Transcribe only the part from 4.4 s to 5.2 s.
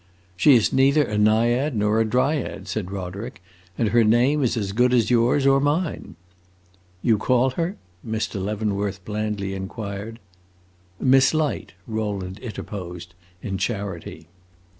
is as good as